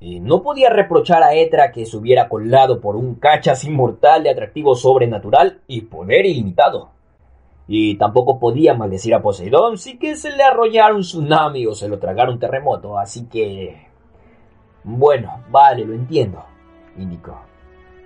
Y 0.00 0.18
no 0.18 0.42
podía 0.42 0.70
reprochar 0.70 1.22
a 1.22 1.34
Etra 1.34 1.70
que 1.70 1.86
se 1.86 1.96
hubiera 1.96 2.28
colado 2.28 2.80
por 2.80 2.96
un 2.96 3.14
cachas 3.14 3.62
inmortal 3.64 4.24
de 4.24 4.30
atractivo 4.30 4.74
sobrenatural 4.74 5.60
y 5.68 5.82
poder 5.82 6.26
ilimitado. 6.26 6.90
Y 7.68 7.96
tampoco 7.96 8.40
podía 8.40 8.74
maldecir 8.74 9.14
a 9.14 9.22
Poseidón 9.22 9.78
si 9.78 9.98
que 9.98 10.16
se 10.16 10.30
le 10.30 10.42
arrollara 10.42 10.94
un 10.94 11.02
tsunami 11.02 11.66
o 11.66 11.74
se 11.74 11.88
lo 11.88 12.00
tragara 12.00 12.32
un 12.32 12.40
terremoto, 12.40 12.98
así 12.98 13.26
que... 13.26 13.86
Bueno, 14.82 15.44
vale, 15.50 15.84
lo 15.84 15.94
entiendo, 15.94 16.42
indicó. 16.98 17.51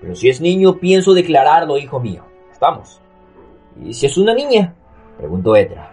Pero 0.01 0.15
si 0.15 0.29
es 0.29 0.41
niño, 0.41 0.79
pienso 0.79 1.15
declararlo 1.15 1.79
hijo 1.79 2.01
mío. 2.01 2.25
Estamos. 2.53 3.01
¿Y 3.83 3.93
si 3.93 4.07
es 4.07 4.17
una 4.17 4.35
niña? 4.35 4.75
Preguntó 5.19 5.57
Etra. 5.57 5.93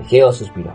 Egeo 0.00 0.32
suspiró. 0.32 0.72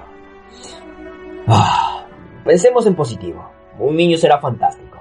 Ah, 1.47 2.05
pensemos 2.43 2.85
en 2.85 2.95
positivo. 2.95 3.49
Un 3.79 3.95
niño 3.95 4.17
será 4.17 4.39
fantástico. 4.39 4.99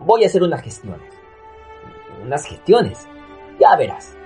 Voy 0.00 0.24
a 0.24 0.26
hacer 0.26 0.42
unas 0.42 0.62
gestiones. 0.62 1.12
¿Unas 2.22 2.46
gestiones? 2.46 3.08
Ya 3.58 3.76
verás. 3.76 4.16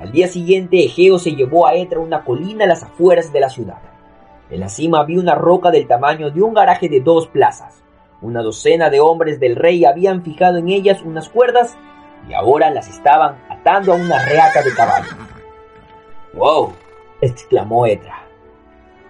Al 0.00 0.12
día 0.12 0.28
siguiente, 0.28 0.84
Egeo 0.84 1.18
se 1.18 1.34
llevó 1.34 1.66
a 1.66 1.74
Etra 1.74 1.98
a 1.98 2.02
una 2.02 2.24
colina 2.24 2.64
a 2.64 2.68
las 2.68 2.82
afueras 2.82 3.32
de 3.32 3.40
la 3.40 3.48
ciudad. 3.48 3.80
En 4.50 4.60
la 4.60 4.68
cima 4.68 5.00
había 5.00 5.18
una 5.18 5.34
roca 5.34 5.70
del 5.70 5.88
tamaño 5.88 6.30
de 6.30 6.42
un 6.42 6.54
garaje 6.54 6.88
de 6.88 7.00
dos 7.00 7.26
plazas. 7.28 7.82
Una 8.22 8.42
docena 8.42 8.88
de 8.88 9.00
hombres 9.00 9.38
del 9.40 9.56
rey 9.56 9.84
habían 9.84 10.22
fijado 10.22 10.58
en 10.58 10.68
ellas 10.68 11.02
unas 11.02 11.28
cuerdas 11.28 11.76
y 12.28 12.32
ahora 12.32 12.70
las 12.70 12.88
estaban 12.88 13.36
atando 13.48 13.92
a 13.92 13.96
una 13.96 14.24
reata 14.24 14.62
de 14.62 14.74
caballo. 14.74 15.10
¡Wow! 16.32 16.72
exclamó 17.20 17.86
Etra. 17.86 18.22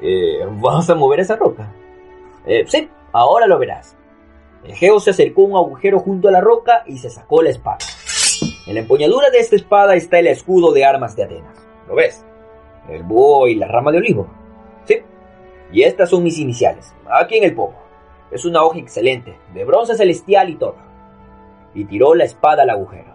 Eh, 0.00 0.40
¿Vamos 0.44 0.88
a 0.90 0.94
mover 0.94 1.20
esa 1.20 1.36
roca? 1.36 1.72
Eh, 2.46 2.64
sí, 2.66 2.88
ahora 3.12 3.46
lo 3.46 3.58
verás. 3.58 3.96
Egeo 4.64 4.98
se 5.00 5.10
acercó 5.10 5.42
a 5.42 5.44
un 5.46 5.56
agujero 5.56 6.00
junto 6.00 6.28
a 6.28 6.32
la 6.32 6.40
roca 6.40 6.82
y 6.86 6.98
se 6.98 7.10
sacó 7.10 7.42
la 7.42 7.50
espada. 7.50 7.78
En 8.66 8.74
la 8.74 8.80
empuñadura 8.80 9.30
de 9.30 9.38
esta 9.38 9.56
espada 9.56 9.94
está 9.94 10.18
el 10.18 10.26
escudo 10.26 10.72
de 10.72 10.84
armas 10.84 11.14
de 11.16 11.24
Atenas. 11.24 11.56
¿Lo 11.86 11.94
ves? 11.94 12.24
El 12.88 13.04
búho 13.04 13.46
y 13.46 13.54
la 13.54 13.68
rama 13.68 13.92
de 13.92 13.98
olivo. 13.98 14.26
Sí. 14.84 15.00
Y 15.72 15.82
estas 15.82 16.10
son 16.10 16.22
mis 16.22 16.38
iniciales, 16.38 16.92
aquí 17.08 17.36
en 17.36 17.44
el 17.44 17.54
pomo. 17.54 17.85
Es 18.30 18.44
una 18.44 18.62
hoja 18.64 18.78
excelente, 18.78 19.38
de 19.54 19.64
bronce 19.64 19.96
celestial 19.96 20.50
y 20.50 20.56
todo. 20.56 20.76
Y 21.74 21.84
tiró 21.84 22.14
la 22.14 22.24
espada 22.24 22.64
al 22.64 22.70
agujero. 22.70 23.14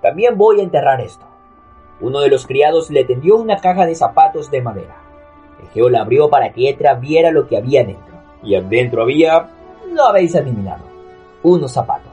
También 0.00 0.38
voy 0.38 0.60
a 0.60 0.62
enterrar 0.62 1.00
esto. 1.00 1.26
Uno 2.00 2.20
de 2.20 2.28
los 2.28 2.46
criados 2.46 2.90
le 2.90 3.04
tendió 3.04 3.36
una 3.36 3.58
caja 3.58 3.84
de 3.84 3.94
zapatos 3.94 4.50
de 4.50 4.62
madera. 4.62 4.96
Egeo 5.64 5.88
la 5.88 6.02
abrió 6.02 6.30
para 6.30 6.52
que 6.52 6.68
Etra 6.68 6.94
viera 6.94 7.30
lo 7.30 7.46
que 7.46 7.56
había 7.56 7.84
dentro. 7.84 8.14
Y 8.42 8.54
adentro 8.54 9.02
había, 9.02 9.48
lo 9.92 10.04
habéis 10.04 10.34
adivinado, 10.36 10.84
unos 11.42 11.72
zapatos. 11.72 12.12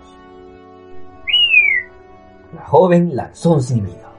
La 2.54 2.65
joven 2.65 3.15
lanzó 3.15 3.51
un 3.51 3.62
silbido. 3.62 4.10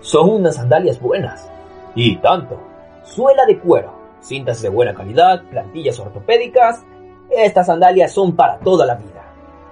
Son 0.00 0.30
unas 0.30 0.54
sandalias 0.54 1.00
buenas. 1.00 1.50
Y 1.94 2.16
tanto. 2.18 2.60
Suela 3.02 3.44
de 3.46 3.58
cuero, 3.58 3.92
cintas 4.20 4.62
de 4.62 4.68
buena 4.68 4.94
calidad, 4.94 5.42
plantillas 5.50 5.98
ortopédicas 5.98 6.84
estas 7.30 7.66
sandalias 7.66 8.12
son 8.12 8.34
para 8.34 8.58
toda 8.58 8.86
la 8.86 8.94
vida, 8.94 9.24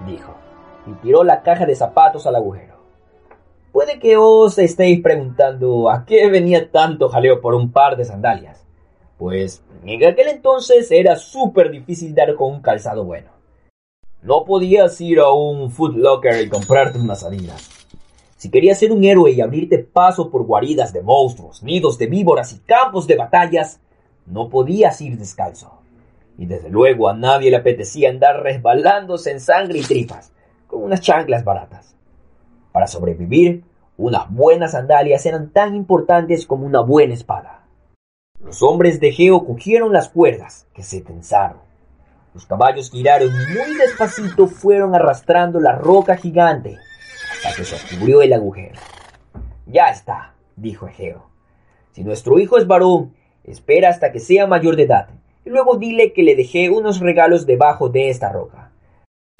dijo, 0.05 0.33
y 0.85 0.91
tiró 1.01 1.23
la 1.23 1.41
caja 1.41 1.65
de 1.65 1.75
zapatos 1.75 2.27
al 2.27 2.35
agujero. 2.35 2.75
Puede 3.71 3.99
que 3.99 4.17
os 4.17 4.57
estéis 4.57 5.01
preguntando 5.01 5.89
a 5.89 6.05
qué 6.05 6.29
venía 6.29 6.71
tanto 6.71 7.09
jaleo 7.09 7.41
por 7.41 7.53
un 7.53 7.71
par 7.71 7.97
de 7.97 8.05
sandalias. 8.05 8.65
Pues 9.17 9.63
en 9.83 10.05
aquel 10.05 10.27
entonces 10.29 10.91
era 10.91 11.15
súper 11.15 11.71
difícil 11.71 12.13
dar 12.13 12.35
con 12.35 12.53
un 12.53 12.61
calzado 12.61 13.03
bueno. 13.03 13.29
No 14.21 14.45
podías 14.45 14.99
ir 15.01 15.19
a 15.19 15.31
un 15.31 15.71
Foot 15.71 15.95
Locker 15.95 16.41
y 16.41 16.49
comprarte 16.49 16.99
unas 16.99 17.21
salidas. 17.21 17.69
Si 18.35 18.49
querías 18.49 18.79
ser 18.79 18.91
un 18.91 19.03
héroe 19.03 19.31
y 19.31 19.41
abrirte 19.41 19.79
paso 19.79 20.29
por 20.29 20.43
guaridas 20.43 20.93
de 20.93 21.01
monstruos, 21.01 21.63
nidos 21.63 21.97
de 21.97 22.07
víboras 22.07 22.53
y 22.53 22.59
campos 22.59 23.07
de 23.07 23.15
batallas, 23.15 23.79
no 24.25 24.49
podías 24.49 25.01
ir 25.01 25.17
descalzo 25.17 25.77
y 26.37 26.45
desde 26.45 26.69
luego 26.69 27.09
a 27.09 27.13
nadie 27.13 27.49
le 27.49 27.57
apetecía 27.57 28.09
andar 28.09 28.43
resbalándose 28.43 29.31
en 29.31 29.39
sangre 29.39 29.79
y 29.79 29.83
tripas 29.83 30.31
con 30.67 30.83
unas 30.83 31.01
chanclas 31.01 31.43
baratas. 31.43 31.95
Para 32.71 32.87
sobrevivir, 32.87 33.63
unas 33.97 34.29
buenas 34.29 34.71
sandalias 34.71 35.25
eran 35.25 35.49
tan 35.49 35.75
importantes 35.75 36.45
como 36.45 36.65
una 36.65 36.81
buena 36.81 37.15
espada. 37.15 37.63
Los 38.39 38.61
hombres 38.61 38.99
de 38.99 39.11
Geo 39.11 39.45
cogieron 39.45 39.91
las 39.91 40.09
cuerdas, 40.09 40.67
que 40.73 40.83
se 40.83 41.01
tensaron. 41.01 41.57
Los 42.35 42.45
caballos 42.45 42.91
giraron 42.91 43.29
y 43.29 43.57
muy 43.57 43.75
despacito 43.75 44.45
fueron 44.45 44.93
arrastrando 44.93 45.59
la 45.59 45.73
roca 45.73 46.17
gigante 46.17 46.77
hasta 47.33 47.55
que 47.57 47.65
se 47.65 47.75
descubrió 47.75 48.21
el 48.21 48.31
agujero. 48.33 48.79
Ya 49.65 49.89
está, 49.89 50.35
dijo 50.55 50.87
Egeo. 50.87 51.25
Si 51.93 52.03
nuestro 52.03 52.37
hijo 52.37 52.59
es 52.59 52.67
varón, 52.67 53.15
espera 53.43 53.89
hasta 53.89 54.11
que 54.11 54.19
sea 54.19 54.45
mayor 54.45 54.75
de 54.75 54.83
edad 54.83 55.07
luego 55.49 55.77
dile 55.77 56.13
que 56.13 56.23
le 56.23 56.35
dejé 56.35 56.69
unos 56.69 56.99
regalos 56.99 57.45
debajo 57.45 57.89
de 57.89 58.09
esta 58.09 58.31
roca. 58.31 58.71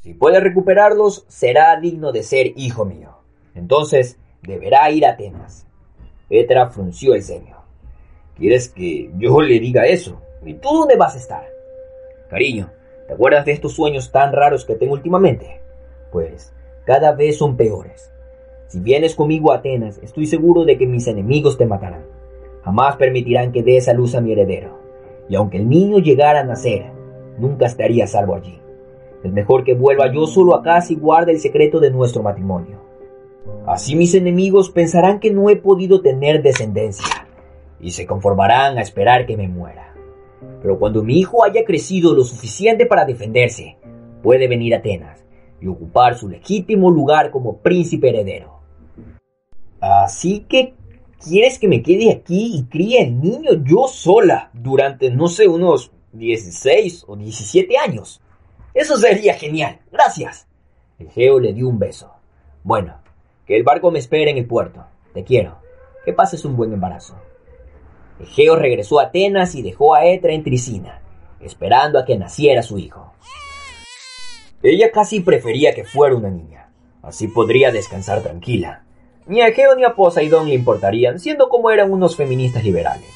Si 0.02 0.14
puede 0.14 0.40
recuperarlos, 0.40 1.26
será 1.28 1.80
digno 1.80 2.12
de 2.12 2.24
ser 2.24 2.54
hijo 2.56 2.86
mío. 2.86 3.10
Entonces 3.56 4.20
deberá 4.42 4.90
ir 4.92 5.06
a 5.06 5.12
Atenas. 5.12 5.66
Petra 6.30 6.70
frunció 6.70 7.14
el 7.14 7.24
ceño. 7.24 7.58
¿Quieres 8.36 8.70
que 8.70 9.10
yo 9.18 9.42
le 9.42 9.60
diga 9.60 9.86
eso? 9.86 10.22
¿Y 10.46 10.54
tú 10.54 10.70
dónde 10.70 10.96
vas 10.96 11.16
a 11.16 11.18
estar? 11.18 11.48
Cariño, 12.30 12.70
¿te 13.08 13.14
acuerdas 13.14 13.46
de 13.46 13.54
estos 13.54 13.74
sueños 13.74 14.12
tan 14.12 14.32
raros 14.32 14.66
que 14.66 14.76
tengo 14.76 14.94
últimamente? 14.94 15.62
Pues 16.12 16.54
cada 16.86 17.14
vez 17.14 17.38
son 17.38 17.58
peores. 17.58 18.12
Si 18.68 18.80
vienes 18.80 19.16
conmigo 19.16 19.52
a 19.52 19.58
Atenas, 19.58 20.00
estoy 20.04 20.28
seguro 20.28 20.64
de 20.64 20.78
que 20.78 20.86
mis 20.86 21.08
enemigos 21.08 21.58
te 21.58 21.66
matarán. 21.66 22.06
Jamás 22.64 22.98
permitirán 22.98 23.52
que 23.52 23.64
des 23.64 23.88
a 23.88 23.94
luz 23.94 24.14
a 24.14 24.22
mi 24.22 24.34
heredero 24.34 24.87
y 25.30 25.36
aunque 25.36 25.58
el 25.58 25.70
niño 25.70 26.00
llegara 26.00 26.42
a 26.42 26.44
nacer, 26.44 26.92
nunca 27.38 27.66
estaría 27.66 28.08
salvo 28.08 28.36
allí. 28.36 28.60
Es 29.24 29.32
mejor 29.32 29.64
que 29.64 29.74
vuelva 29.74 30.12
yo 30.14 30.28
solo 30.28 30.56
a 30.56 30.64
casa 30.64 30.94
y 30.94 30.96
guarde 30.96 31.34
el 31.34 31.40
secreto 31.40 31.80
de 31.80 31.92
nuestro 31.92 32.24
matrimonio. 32.24 32.80
Así 33.66 33.96
mis 33.96 34.14
enemigos 34.14 34.70
pensarán 34.70 35.20
que 35.20 35.32
no 35.32 35.50
he 35.50 35.56
podido 35.56 36.02
tener 36.02 36.42
descendencia 36.42 37.28
y 37.80 37.92
se 37.92 38.06
conformarán 38.06 38.78
a 38.78 38.82
esperar 38.82 39.26
que 39.26 39.38
me 39.38 39.48
muera. 39.48 39.94
Pero 40.62 40.80
cuando 40.80 41.04
mi 41.04 41.20
hijo 41.20 41.44
haya 41.44 41.66
crecido 41.66 42.14
lo 42.14 42.24
suficiente 42.24 42.86
para 42.86 43.06
defenderse, 43.06 43.78
puede 44.22 44.48
venir 44.48 44.74
a 44.74 44.78
Atenas 44.78 45.26
y 45.60 45.68
ocupar 45.68 46.18
su 46.18 46.30
legítimo 46.30 46.92
lugar 46.92 47.32
como 47.32 47.58
príncipe 47.58 48.10
heredero. 48.10 48.60
Así 49.80 50.46
que 50.48 50.74
¿Quieres 51.24 51.60
que 51.60 51.68
me 51.68 51.82
quede 51.82 52.12
aquí 52.12 52.58
y 52.58 52.64
críe 52.66 53.02
el 53.02 53.20
niño 53.20 53.52
yo 53.64 53.88
sola 53.88 54.52
durante, 54.54 55.10
no 55.10 55.28
sé, 55.28 55.48
unos 55.48 55.92
16 56.18 57.06
o 57.08 57.16
17 57.16 57.78
años. 57.78 58.22
Eso 58.74 58.98
sería 58.98 59.36
genial. 59.36 59.80
Gracias. 59.92 60.48
Egeo 61.00 61.40
le 61.40 61.54
dio 61.54 61.68
un 61.68 61.80
beso. 61.80 62.12
Bueno, 62.64 63.00
que 63.46 63.56
el 63.56 63.64
barco 63.64 63.92
me 63.92 64.00
espere 64.00 64.32
en 64.32 64.38
el 64.38 64.46
puerto. 64.46 64.86
Te 65.14 65.24
quiero. 65.24 65.60
Que 66.06 66.14
pases 66.14 66.44
un 66.46 66.56
buen 66.56 66.74
embarazo. 66.74 67.16
Egeo 68.20 68.56
regresó 68.56 69.00
a 69.00 69.04
Atenas 69.04 69.56
y 69.56 69.62
dejó 69.62 69.94
a 69.94 70.06
Etra 70.06 70.34
en 70.34 70.44
Tricina, 70.44 71.02
esperando 71.40 72.00
a 72.00 72.06
que 72.06 72.18
naciera 72.18 72.64
su 72.64 72.78
hijo. 72.80 73.14
Ella 74.64 74.92
casi 74.92 75.20
prefería 75.20 75.76
que 75.76 75.84
fuera 75.84 76.16
una 76.16 76.30
niña. 76.30 76.72
Así 77.04 77.28
podría 77.28 77.72
descansar 77.72 78.24
tranquila. 78.24 78.87
Ni 79.28 79.42
a 79.42 79.48
Egeo 79.48 79.76
ni 79.76 79.84
a 79.84 79.94
Poseidón 79.94 80.48
le 80.48 80.56
importarían, 80.56 81.20
siendo 81.20 81.50
como 81.50 81.70
eran 81.70 81.92
unos 81.92 82.16
feministas 82.16 82.64
liberales. 82.64 83.10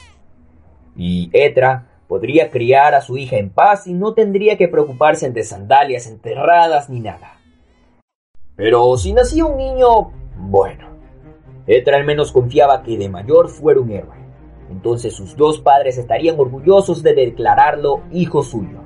Y 0.96 1.30
Etra 1.32 1.88
podría 2.08 2.52
criar 2.52 2.94
a 2.94 3.02
su 3.02 3.18
hija 3.18 3.38
en 3.38 3.50
paz 3.50 3.88
y 3.88 3.94
no 3.94 4.14
tendría 4.14 4.58
que 4.58 4.68
preocuparse 4.68 5.30
de 5.32 5.44
sandalias 5.44 6.08
enterradas 6.08 6.90
ni 6.90 7.00
nada. 7.00 7.40
Pero 8.58 8.98
si 8.98 9.14
nacía 9.14 9.46
un 9.46 9.58
niño, 9.58 10.12
bueno. 10.36 10.90
Etra 11.68 11.96
al 11.96 12.06
menos 12.06 12.34
confiaba 12.34 12.84
que 12.84 12.98
de 12.98 13.08
mayor 13.08 13.48
fuera 13.48 13.80
un 13.80 13.92
héroe. 13.92 14.18
Entonces 14.70 15.14
sus 15.14 15.38
dos 15.38 15.60
padres 15.60 15.98
estarían 15.98 16.38
orgullosos 16.38 17.02
de 17.04 17.14
declararlo 17.14 18.02
hijo 18.12 18.44
suyo. 18.44 18.80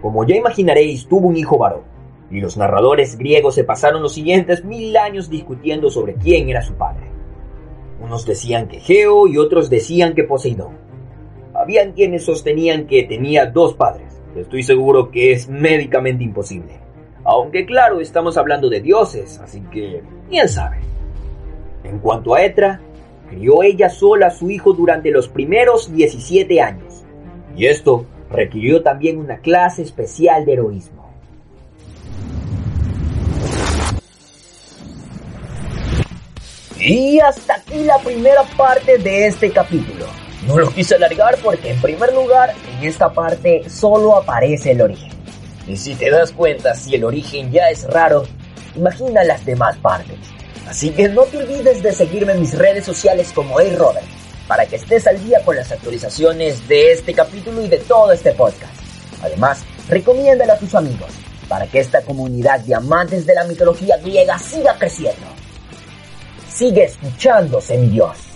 Como 0.00 0.24
ya 0.24 0.36
imaginaréis, 0.36 1.08
tuvo 1.08 1.28
un 1.28 1.36
hijo 1.36 1.58
varón, 1.58 1.82
y 2.30 2.40
los 2.40 2.56
narradores 2.56 3.18
griegos 3.18 3.54
se 3.56 3.64
pasaron 3.64 4.02
los 4.02 4.14
siguientes 4.14 4.64
mil 4.64 4.96
años 4.96 5.28
discutiendo 5.28 5.90
sobre 5.90 6.14
quién 6.14 6.48
era 6.48 6.62
su 6.62 6.74
padre. 6.74 7.08
Unos 8.00 8.24
decían 8.24 8.68
que 8.68 8.80
Geo 8.80 9.26
y 9.26 9.36
otros 9.36 9.68
decían 9.68 10.14
que 10.14 10.24
Poseidón. 10.24 10.78
Habían 11.54 11.92
quienes 11.92 12.24
sostenían 12.24 12.86
que 12.86 13.02
tenía 13.02 13.46
dos 13.46 13.74
padres. 13.74 14.20
Estoy 14.34 14.62
seguro 14.62 15.10
que 15.10 15.32
es 15.32 15.48
médicamente 15.48 16.24
imposible. 16.24 16.78
Aunque 17.24 17.66
claro, 17.66 18.00
estamos 18.00 18.36
hablando 18.38 18.70
de 18.70 18.80
dioses, 18.80 19.38
así 19.40 19.60
que 19.70 20.02
quién 20.28 20.48
sabe. 20.48 20.78
En 21.84 21.98
cuanto 21.98 22.34
a 22.34 22.42
Etra, 22.42 22.80
crió 23.28 23.62
ella 23.62 23.88
sola 23.88 24.28
a 24.28 24.30
su 24.30 24.50
hijo 24.50 24.72
durante 24.72 25.10
los 25.10 25.28
primeros 25.28 25.92
17 25.92 26.60
años. 26.60 27.04
Y 27.56 27.66
esto 27.66 28.06
requirió 28.30 28.82
también 28.82 29.18
una 29.18 29.38
clase 29.38 29.82
especial 29.82 30.46
de 30.46 30.54
heroísmo. 30.54 30.99
Y 36.80 37.20
hasta 37.20 37.56
aquí 37.56 37.84
la 37.84 37.98
primera 37.98 38.42
parte 38.56 38.96
de 38.98 39.26
este 39.26 39.50
capítulo. 39.50 40.06
No 40.46 40.58
lo 40.58 40.70
quise 40.70 40.94
alargar 40.94 41.36
porque 41.42 41.72
en 41.72 41.80
primer 41.80 42.12
lugar, 42.14 42.54
en 42.72 42.88
esta 42.88 43.12
parte 43.12 43.68
solo 43.68 44.16
aparece 44.16 44.70
el 44.70 44.80
origen. 44.80 45.10
Y 45.66 45.76
si 45.76 45.94
te 45.94 46.10
das 46.10 46.32
cuenta, 46.32 46.74
si 46.74 46.94
el 46.94 47.04
origen 47.04 47.52
ya 47.52 47.68
es 47.68 47.84
raro, 47.84 48.24
imagina 48.74 49.22
las 49.24 49.44
demás 49.44 49.76
partes. 49.76 50.16
Así 50.66 50.90
que 50.90 51.08
no 51.08 51.24
te 51.24 51.38
olvides 51.38 51.82
de 51.82 51.92
seguirme 51.92 52.32
en 52.32 52.40
mis 52.40 52.56
redes 52.56 52.84
sociales 52.84 53.30
como 53.34 53.58
A. 53.58 53.64
Robert 53.76 54.06
para 54.48 54.66
que 54.66 54.76
estés 54.76 55.06
al 55.06 55.22
día 55.22 55.40
con 55.44 55.54
las 55.54 55.70
actualizaciones 55.70 56.66
de 56.66 56.92
este 56.92 57.14
capítulo 57.14 57.62
y 57.62 57.68
de 57.68 57.78
todo 57.78 58.10
este 58.10 58.32
podcast. 58.32 58.72
Además, 59.22 59.62
recomiéndalo 59.88 60.54
a 60.54 60.58
tus 60.58 60.74
amigos 60.74 61.10
para 61.46 61.66
que 61.66 61.78
esta 61.78 62.02
comunidad 62.02 62.58
de 62.60 62.74
amantes 62.74 63.26
de 63.26 63.34
la 63.34 63.44
mitología 63.44 63.96
griega 63.98 64.38
siga 64.38 64.76
creciendo. 64.76 65.39
Sigue 66.60 66.84
escuchando, 66.84 67.58
Dios. 67.90 68.29